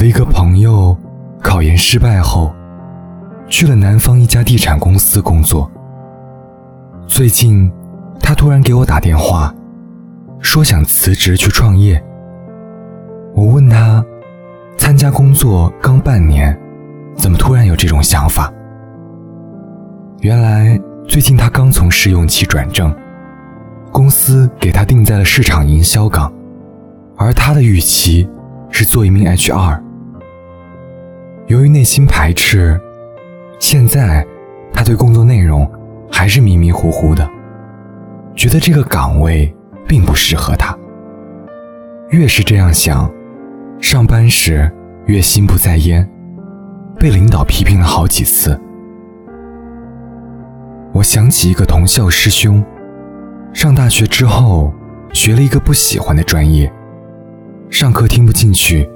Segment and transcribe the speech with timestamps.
[0.00, 0.96] 的一个朋友
[1.42, 2.54] 考研失败后，
[3.48, 5.70] 去了南方一家地产公司工作。
[7.06, 7.70] 最近，
[8.18, 9.54] 他突然给我打电话，
[10.40, 12.02] 说想辞职去创业。
[13.34, 14.02] 我问他，
[14.78, 16.58] 参加工作刚半年，
[17.14, 18.50] 怎么突然有这种想法？
[20.20, 22.90] 原来最近他刚从试用期转正，
[23.92, 26.32] 公司给他定在了市场营销岗，
[27.18, 28.26] 而他的预期。
[28.72, 29.80] 是做一名 HR。
[31.50, 32.80] 由于内心排斥，
[33.58, 34.24] 现在
[34.72, 35.68] 他对工作内容
[36.08, 37.28] 还是迷迷糊糊的，
[38.36, 39.52] 觉得这个岗位
[39.84, 40.78] 并不适合他。
[42.10, 43.12] 越是这样想，
[43.80, 44.70] 上班时
[45.06, 46.08] 越心不在焉，
[47.00, 48.56] 被领导批评了好几次。
[50.92, 52.64] 我想起一个同校师兄，
[53.52, 54.72] 上大学之后
[55.12, 56.72] 学了一个不喜欢的专业。
[57.70, 58.88] 上课听不进去，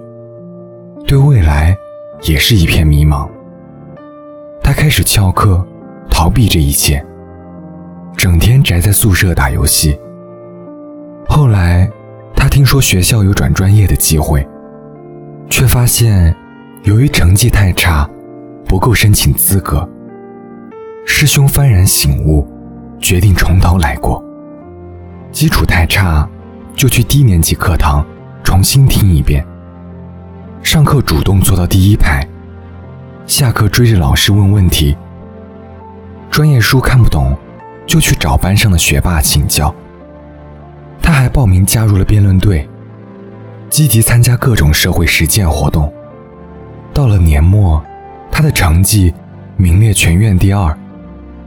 [1.04, 1.76] 对未来
[2.24, 3.28] 也是一片迷茫。
[4.62, 5.64] 他开始翘课，
[6.10, 7.04] 逃避这一切，
[8.16, 9.98] 整天宅在宿舍打游戏。
[11.28, 11.90] 后来，
[12.34, 14.46] 他听说学校有转专业的机会，
[15.50, 16.34] 却发现
[16.84, 18.08] 由于成绩太差，
[18.66, 19.86] 不够申请资格。
[21.04, 22.46] 师兄幡然醒悟，
[22.98, 24.24] 决定从头来过。
[25.30, 26.26] 基础太差，
[26.74, 28.04] 就去低年级课堂。
[28.42, 29.44] 重新听一遍。
[30.64, 32.26] 上课主动坐到第一排，
[33.26, 34.96] 下课追着老师问问题。
[36.30, 37.36] 专业书看不懂，
[37.86, 39.72] 就去找班上的学霸请教。
[41.02, 42.66] 他还报名加入了辩论队，
[43.68, 45.92] 积极参加各种社会实践活动。
[46.94, 47.80] 到了年末，
[48.30, 49.12] 他的成绩
[49.58, 50.76] 名列全院第二，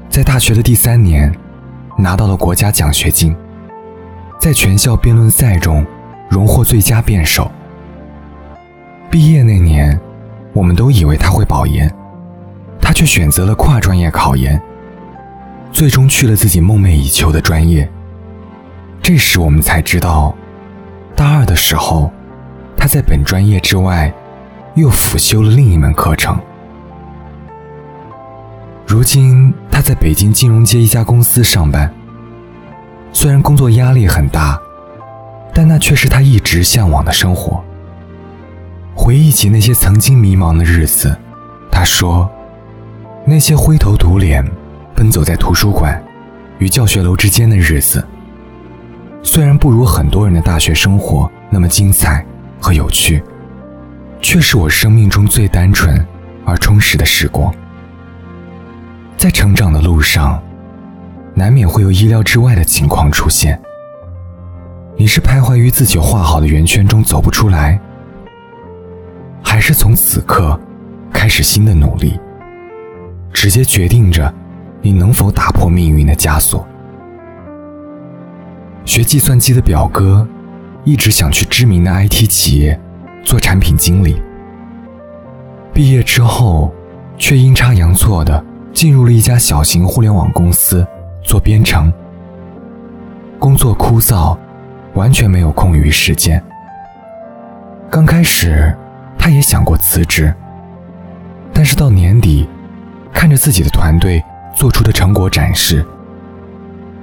[0.10, 1.36] 在大学的第三年，
[1.98, 3.36] 拿到了国家奖学金。
[4.40, 5.84] 在全校辩论赛中。
[6.30, 7.50] 荣获最佳辩手。
[9.18, 10.00] 毕业那年，
[10.54, 11.92] 我们都以为他会保研，
[12.80, 14.62] 他却选择了跨专业考研，
[15.72, 17.90] 最终去了自己梦寐以求的专业。
[19.02, 20.36] 这时我们才知道，
[21.16, 22.12] 大二的时候，
[22.78, 24.14] 他在本专业之外，
[24.76, 26.40] 又辅修了另一门课程。
[28.86, 31.92] 如今他在北京金融街一家公司上班，
[33.12, 34.62] 虽然工作压力很大。
[35.56, 37.64] 但那却是他一直向往的生活。
[39.08, 41.18] 回忆起那些曾经迷茫的日子，
[41.72, 42.30] 他说
[43.24, 44.46] ：“那些灰头土脸、
[44.94, 46.04] 奔走在图书馆
[46.60, 48.06] 与教学楼之间的日子，
[49.24, 52.26] 虽然不如很多人的大学生活那么精彩
[52.60, 53.24] 和有趣，
[54.20, 56.06] 却是我生命中最单纯
[56.44, 57.50] 而充实的时光。”
[59.16, 60.44] 在成长的路上，
[61.34, 63.58] 难免会有意料之外的情况出现。
[64.98, 67.80] 你是徘徊于自己画好的圆圈中走不出来，
[69.50, 70.60] 还是从此刻
[71.10, 72.20] 开始新的努力，
[73.32, 74.32] 直接决定着
[74.82, 76.68] 你能否打破命运的枷锁？
[78.84, 80.28] 学计算机的表哥
[80.84, 82.78] 一直想去知名的 IT 企业
[83.24, 84.22] 做产品经理，
[85.74, 86.70] 毕业之后
[87.18, 88.44] 却阴差阳错的
[88.74, 90.86] 进入了一家小型互联网公司
[91.24, 91.92] 做编程，
[93.40, 94.38] 工作枯燥。
[94.94, 96.44] 完全没有空余时间。
[97.88, 98.76] 刚开始，
[99.18, 100.34] 他也想过辞职，
[101.54, 102.48] 但是到年底，
[103.14, 104.24] 看着自己的团队
[104.56, 105.86] 做出的成果展示，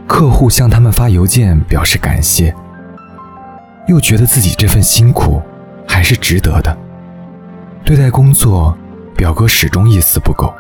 [0.07, 2.55] 客户向他们发邮件表示感谢，
[3.89, 5.43] 又觉得自己这份辛苦
[5.87, 6.77] 还是值得的。
[7.85, 8.77] 对待工作，
[9.17, 10.53] 表哥始终一丝不苟。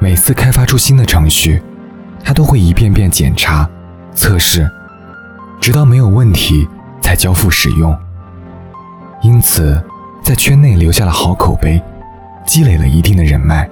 [0.00, 1.62] 每次开发出新的程序，
[2.22, 3.68] 他都会一遍遍检查、
[4.14, 4.70] 测试。
[5.60, 6.68] 直到没有问题
[7.00, 7.96] 才交付使用，
[9.22, 9.82] 因此
[10.24, 11.78] 在圈内留下了好口碑，
[12.46, 13.68] 积累了一定的人脉。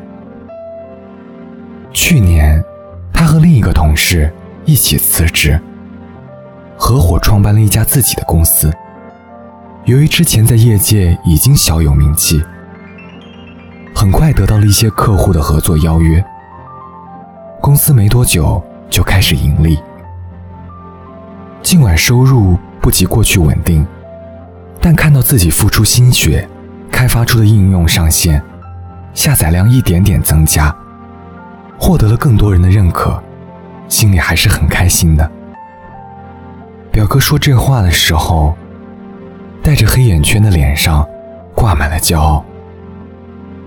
[1.95, 2.63] 去年，
[3.11, 4.31] 他和另一个同事
[4.67, 5.59] 一起辞职，
[6.77, 8.71] 合伙创办了一家自己的公司。
[9.87, 12.45] 由于之前在业界已经小有名气，
[13.95, 16.23] 很快得到了一些客户的合作邀约，
[17.63, 19.79] 公司没多久就开始盈利。
[21.63, 23.87] 尽管收入不及过去稳定，
[24.83, 26.47] 但看到自己付出心血
[26.91, 28.43] 开发出的应用上线，
[29.15, 30.75] 下载量一点点增加，
[31.79, 33.23] 获得了更多人的认可，
[33.89, 35.31] 心里还是很开心的。
[36.91, 38.57] 表哥说这话的时候，
[39.63, 41.07] 带着黑眼圈的脸上
[41.55, 42.45] 挂满了骄傲。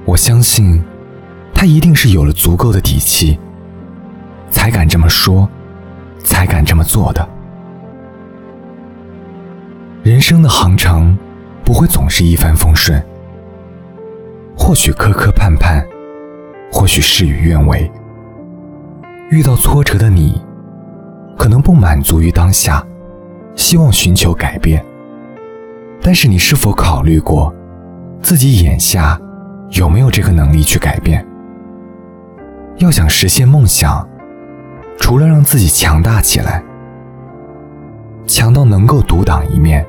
[0.03, 0.83] 我相信，
[1.53, 3.39] 他一定是有了足够的底气，
[4.51, 5.50] 才敢这么说，
[6.23, 7.27] 才敢这么做的。
[10.06, 11.18] 人生的航程
[11.63, 13.04] 不会总是一帆风顺，
[14.56, 15.84] 或许磕磕绊绊，
[16.72, 17.92] 或许事与愿违。
[19.31, 20.40] 遇到挫折的你，
[21.36, 22.86] 可能不满足于当下，
[23.56, 24.86] 希望寻求改变。
[26.04, 27.51] 但是你是否考虑过，
[28.22, 29.19] 自己眼下
[29.72, 31.25] 有没有这个能力去改变？
[32.78, 34.08] 要想实现梦想，
[35.00, 36.63] 除了让自己强大起来，
[38.28, 39.84] 强到能够独当一面，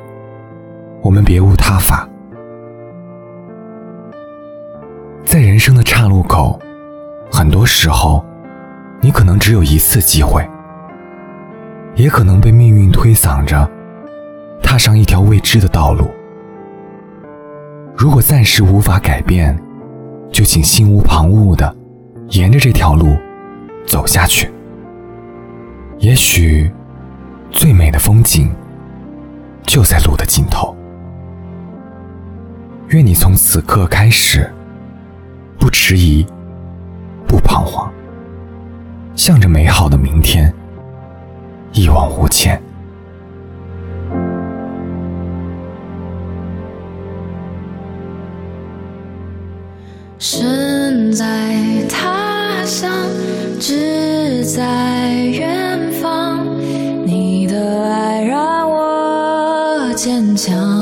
[1.07, 2.09] 我们别无他法。
[5.25, 6.59] 在人生的岔路口，
[7.31, 8.25] 很多时候，
[9.01, 10.45] 你可能只有一次机会，
[11.95, 13.71] 也可能被命运推搡着，
[14.61, 16.11] 踏上一条未知的道路。
[17.97, 19.57] 如果暂时无法改变，
[20.33, 21.73] 就请心无旁骛的
[22.31, 23.17] 沿着这条路
[23.87, 24.51] 走下去。
[25.99, 26.69] 也许，
[27.53, 28.53] 最美的风景
[29.63, 30.75] 就在路的尽头。
[32.97, 34.51] 愿你从此刻开始。
[35.59, 36.25] 不迟疑，
[37.29, 37.93] 不彷徨，
[39.15, 40.51] 向着美好的明天
[41.73, 42.59] 一往无前。
[50.19, 51.55] 身在
[51.91, 52.91] 他乡，
[53.61, 56.47] 志在远方，
[57.05, 60.76] 你的爱让我坚强。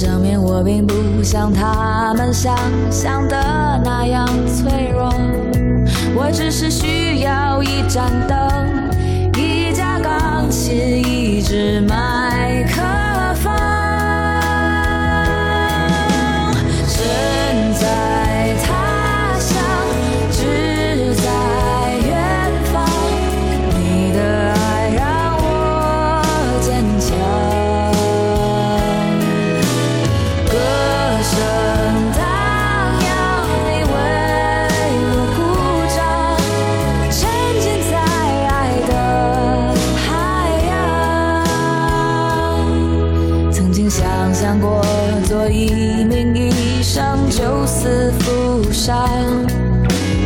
[0.00, 2.56] 证明我并不像他们想
[2.90, 3.36] 象的
[3.84, 5.12] 那样脆弱，
[6.16, 8.38] 我只是需要一盏灯。
[9.36, 12.19] 一架钢琴，一支麦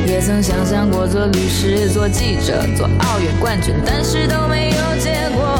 [0.07, 5.59] 也曾想象过做律师、做记者、做奥运冠军，但是都没有结果，